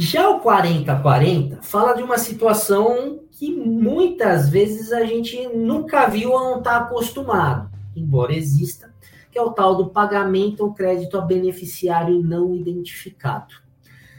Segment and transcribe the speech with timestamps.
[0.00, 6.40] Já o 40-40 fala de uma situação que muitas vezes a gente nunca viu ou
[6.40, 8.94] não está acostumado, embora exista,
[9.30, 13.52] que é o tal do pagamento ou crédito a beneficiário não identificado.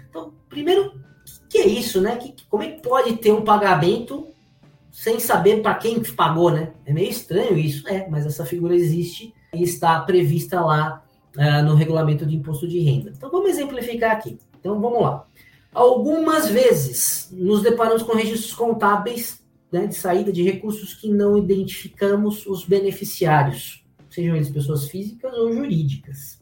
[0.07, 0.91] Então, primeiro, o
[1.49, 2.15] que, que, é isso, né?
[2.15, 4.27] Que, como é que pode ter um pagamento
[4.91, 6.73] sem saber para quem pagou, né?
[6.85, 11.03] É meio estranho isso, é, mas essa figura existe e está prevista lá
[11.35, 13.11] uh, no regulamento de imposto de renda.
[13.17, 14.37] Então, vamos exemplificar aqui.
[14.59, 15.25] Então, vamos lá.
[15.73, 22.45] Algumas vezes nos deparamos com registros contábeis né, de saída de recursos que não identificamos
[22.45, 26.41] os beneficiários, sejam eles pessoas físicas ou jurídicas.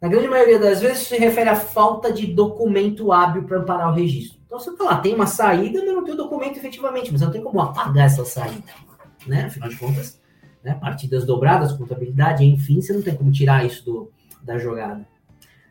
[0.00, 3.94] Na grande maioria das vezes, se refere à falta de documento hábil para amparar o
[3.94, 4.40] registro.
[4.46, 7.42] Então, você fala, tem uma saída, mas não tem o documento efetivamente, mas não tem
[7.42, 8.72] como apagar essa saída.
[9.26, 9.44] Né?
[9.44, 10.18] Afinal de contas,
[10.64, 14.10] né, partidas dobradas, contabilidade, enfim, você não tem como tirar isso do,
[14.42, 15.06] da jogada.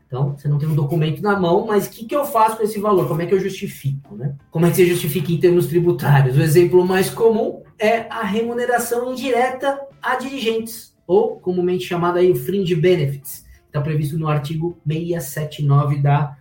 [0.09, 2.63] Então, você não tem um documento na mão, mas o que, que eu faço com
[2.63, 3.07] esse valor?
[3.07, 4.15] Como é que eu justifico?
[4.15, 4.35] Né?
[4.49, 6.35] Como é que você justifica em termos tributários?
[6.35, 12.35] O exemplo mais comum é a remuneração indireta a dirigentes, ou comumente chamado aí o
[12.35, 16.35] fringe benefits, está previsto no artigo 679 da,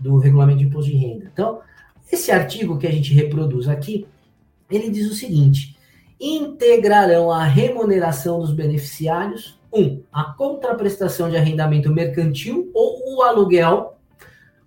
[0.00, 1.30] do Regulamento de Imposto de Renda.
[1.32, 1.60] Então,
[2.10, 4.04] esse artigo que a gente reproduz aqui,
[4.68, 5.76] ele diz o seguinte:
[6.20, 13.96] integrarão a remuneração dos beneficiários um, a contraprestação de arrendamento mercantil ou o aluguel,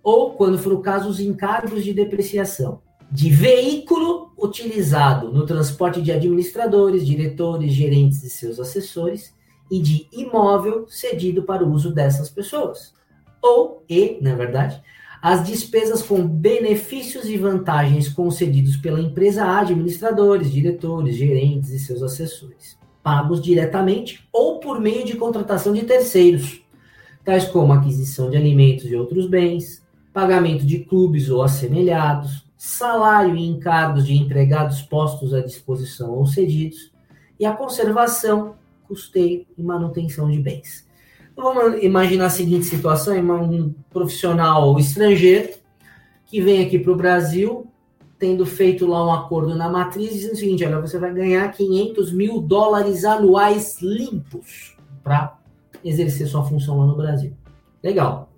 [0.02, 6.10] ou, quando for o caso, os encargos de depreciação de veículo utilizado no transporte de
[6.10, 9.34] administradores, diretores, gerentes e seus assessores
[9.70, 12.92] e de imóvel cedido para o uso dessas pessoas.
[13.40, 14.80] Ou, e, na verdade,
[15.22, 22.02] as despesas com benefícios e vantagens concedidos pela empresa a administradores, diretores, gerentes e seus
[22.02, 22.76] assessores
[23.06, 26.60] pagos diretamente ou por meio de contratação de terceiros,
[27.24, 29.80] tais como aquisição de alimentos e outros bens,
[30.12, 36.90] pagamento de clubes ou assemelhados, salário e encargos de empregados postos à disposição ou cedidos,
[37.38, 38.56] e a conservação,
[38.88, 40.84] custeio e manutenção de bens.
[41.32, 45.50] Então, vamos imaginar a seguinte situação: um profissional estrangeiro
[46.26, 47.65] que vem aqui para o Brasil
[48.18, 52.12] tendo feito lá um acordo na matriz, dizendo o seguinte: olha, você vai ganhar 500
[52.12, 55.38] mil dólares anuais limpos para
[55.84, 57.32] exercer sua função lá no Brasil.
[57.82, 58.30] Legal.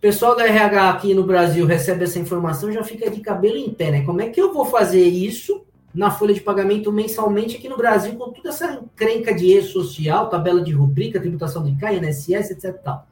[0.00, 3.90] Pessoal da RH aqui no Brasil recebe essa informação já fica de cabelo em pé,
[3.90, 4.04] né?
[4.04, 8.14] Como é que eu vou fazer isso na folha de pagamento mensalmente aqui no Brasil
[8.14, 12.80] com toda essa encrenca de E-social, tabela de rubrica, tributação de CAI, INSS, etc.
[12.80, 13.06] Tal.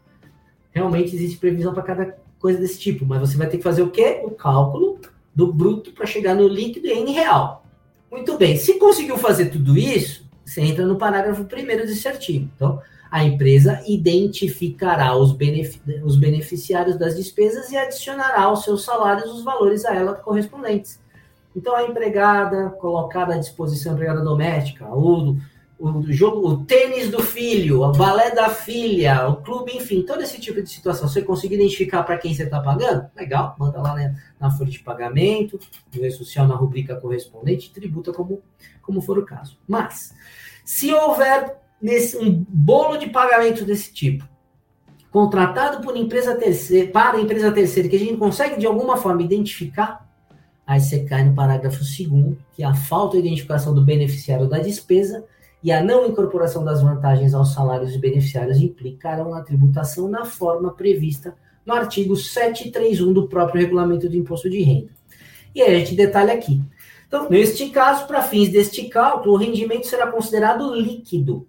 [0.70, 3.90] Realmente existe previsão para cada coisa desse tipo, mas você vai ter que fazer o
[3.90, 4.22] quê?
[4.24, 5.00] O cálculo
[5.36, 7.62] do bruto para chegar no líquido em real.
[8.10, 12.48] Muito bem, se conseguiu fazer tudo isso, você entra no parágrafo primeiro desse artigo.
[12.56, 12.80] Então,
[13.10, 15.36] a empresa identificará os,
[16.02, 20.98] os beneficiários das despesas e adicionará aos seus salários os valores a ela correspondentes.
[21.54, 25.36] Então, a empregada colocada à disposição, a empregada doméstica, ou
[25.78, 30.40] o jogo, o tênis do filho, o balé da filha, o clube, enfim, todo esse
[30.40, 31.06] tipo de situação.
[31.06, 33.06] Você conseguir identificar para quem você está pagando?
[33.14, 35.58] Legal, manda lá né, na folha de pagamento,
[35.94, 38.42] no social na rubrica correspondente, tributa como,
[38.80, 39.58] como for o caso.
[39.68, 40.14] Mas,
[40.64, 44.26] se houver nesse, um bolo de pagamento desse tipo,
[45.10, 50.08] contratado por empresa terceira, para empresa terceira, que a gente consegue de alguma forma identificar,
[50.66, 54.58] aí você cai no parágrafo segundo, que é a falta de identificação do beneficiário da
[54.58, 55.22] despesa
[55.62, 60.72] e a não incorporação das vantagens aos salários de beneficiários implicarão na tributação na forma
[60.72, 64.90] prevista no artigo 731 do próprio regulamento de imposto de renda.
[65.54, 66.62] E aí a gente detalha aqui.
[67.08, 71.46] Então, neste caso, para fins deste cálculo, o rendimento será considerado líquido,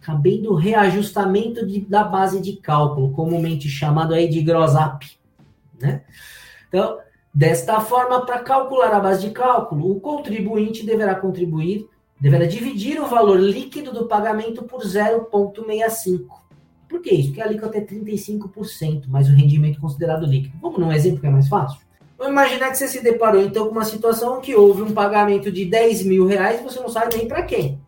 [0.00, 5.06] cabendo reajustamento de, da base de cálculo, comumente chamado aí de gross up.
[5.80, 6.02] Né?
[6.68, 6.98] Então,
[7.34, 11.88] desta forma, para calcular a base de cálculo, o contribuinte deverá contribuir
[12.22, 16.28] deverá dividir o valor líquido do pagamento por 0,65.
[16.88, 17.30] Por que isso?
[17.30, 20.56] Porque a alíquota é 35%, mas o rendimento considerado líquido.
[20.62, 21.80] Vamos num exemplo que é mais fácil?
[22.16, 25.64] Vamos imaginar que você se deparou então com uma situação que houve um pagamento de
[25.64, 27.80] 10 mil reais e você não sabe nem para quem.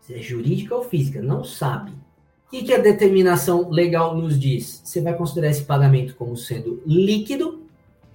[0.00, 1.92] Se é jurídica ou física, não sabe.
[1.92, 4.80] O que, que a determinação legal nos diz?
[4.82, 7.62] Você vai considerar esse pagamento como sendo líquido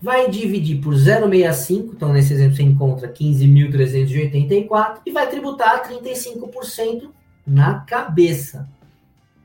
[0.04, 7.10] vai dividir por 0,65, então nesse exemplo você encontra 15.384 e vai tributar 35%
[7.48, 8.68] na cabeça.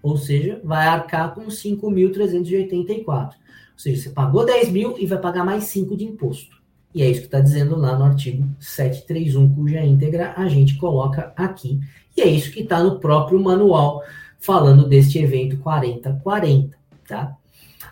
[0.03, 3.07] Ou seja, vai arcar com 5.384.
[3.07, 3.33] Ou
[3.77, 6.59] seja, você pagou 10 mil e vai pagar mais 5 de imposto.
[6.93, 11.33] E é isso que está dizendo lá no artigo 731, cuja íntegra a gente coloca
[11.37, 11.79] aqui.
[12.17, 14.03] E é isso que está no próprio manual
[14.41, 16.77] falando deste evento 4040,
[17.07, 17.37] tá?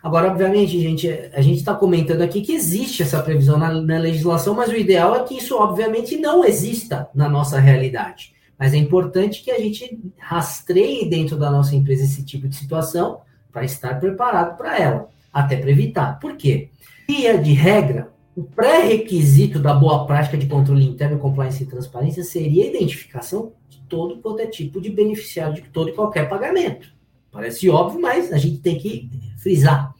[0.02, 4.54] Agora, obviamente, gente, a gente está comentando aqui que existe essa previsão na, na, legislação,
[4.54, 8.34] mas o ideal é que isso, obviamente, não exista na nossa realidade.
[8.58, 13.20] Mas é importante que a gente rastreie dentro da nossa empresa esse tipo de situação
[13.52, 16.18] para estar preparado para ela, até para evitar.
[16.18, 16.68] Por quê?
[17.08, 22.64] Via de regra, o pré-requisito da boa prática de controle interno, compliance e transparência seria
[22.64, 26.94] a identificação de todo quanto é tipo de beneficiário de todo e qualquer pagamento.
[27.30, 29.10] Parece óbvio, mas a gente tem que
[29.46, 29.94] frisar.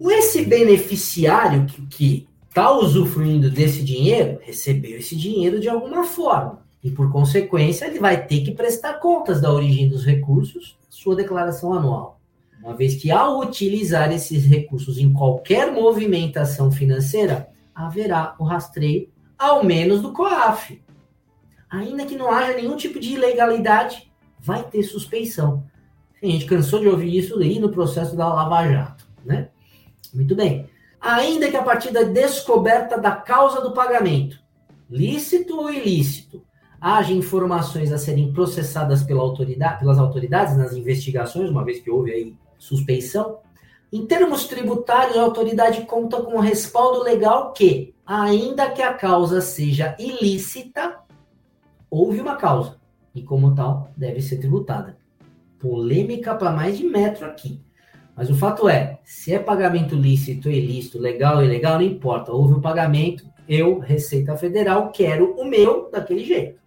[0.00, 6.64] Esse beneficiário que está usufruindo desse dinheiro, recebeu esse dinheiro de alguma forma.
[6.84, 11.72] E, por consequência, ele vai ter que prestar contas da origem dos recursos, sua declaração
[11.72, 12.20] anual.
[12.62, 19.64] Uma vez que, ao utilizar esses recursos em qualquer movimentação financeira, haverá o rastreio, ao
[19.64, 20.80] menos do COAF.
[21.68, 24.08] Ainda que não haja nenhum tipo de ilegalidade,
[24.38, 25.64] vai ter suspeição.
[26.22, 29.48] A gente cansou de ouvir isso aí no processo da Lava Jato, né?
[30.14, 30.68] Muito bem.
[31.00, 34.38] Ainda que a partir da descoberta da causa do pagamento,
[34.90, 36.42] lícito ou ilícito,
[36.80, 42.12] haja informações a serem processadas pela autoridade, pelas autoridades nas investigações, uma vez que houve
[42.12, 43.38] aí suspeição,
[43.92, 49.40] em termos tributários, a autoridade conta com o respaldo legal que, ainda que a causa
[49.40, 50.98] seja ilícita,
[51.88, 52.76] houve uma causa
[53.14, 54.98] e, como tal, deve ser tributada.
[55.58, 57.60] Polêmica para mais de metro aqui.
[58.16, 62.32] Mas o fato é, se é pagamento lícito, ilícito, legal, ilegal, não importa.
[62.32, 66.58] Houve o um pagamento, eu, Receita Federal, quero o meu daquele jeito.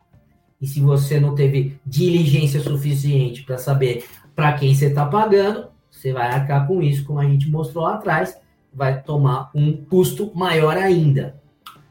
[0.62, 4.06] E se você não teve diligência suficiente para saber
[4.36, 7.96] para quem você está pagando, você vai arcar com isso, como a gente mostrou lá
[7.96, 8.38] atrás,
[8.74, 11.42] vai tomar um custo maior ainda.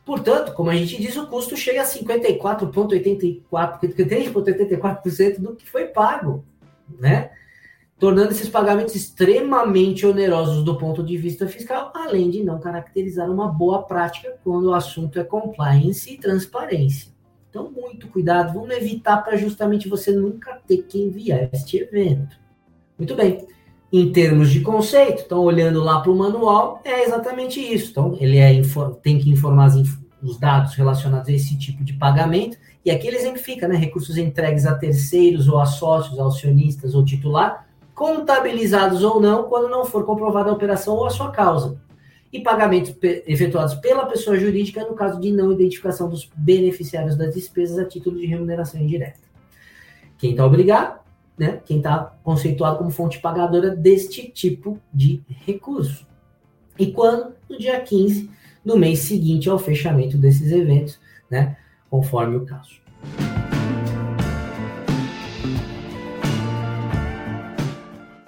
[0.05, 6.45] Portanto, como a gente diz, o custo chega a 54,84%, 53,84% do que foi pago,
[6.99, 7.31] né?
[7.99, 13.49] Tornando esses pagamentos extremamente onerosos do ponto de vista fiscal, além de não caracterizar uma
[13.49, 17.13] boa prática quando o assunto é compliance e transparência.
[17.51, 22.37] Então, muito cuidado, vamos evitar para justamente você nunca ter que enviar este evento.
[22.97, 23.47] Muito bem
[23.93, 27.91] em termos de conceito, então olhando lá para o manual, é exatamente isso.
[27.91, 28.61] Então, ele é,
[29.03, 29.65] tem que informar
[30.23, 33.77] os dados relacionados a esse tipo de pagamento, e aqui ele exemplifica, né?
[33.77, 39.69] Recursos entregues a terceiros ou a sócios, a acionistas ou titular, contabilizados ou não, quando
[39.69, 41.81] não for comprovada a operação ou a sua causa.
[42.33, 42.95] E pagamentos
[43.27, 48.19] efetuados pela pessoa jurídica no caso de não identificação dos beneficiários das despesas a título
[48.19, 49.21] de remuneração indireta.
[50.19, 50.99] Quem está obrigado
[51.39, 56.07] né, quem está conceituado como fonte pagadora deste tipo de recurso.
[56.77, 57.35] E quando?
[57.49, 58.29] No dia 15
[58.69, 61.01] do mês seguinte ao fechamento desses eventos,
[61.31, 61.57] né,
[61.89, 62.79] conforme o caso.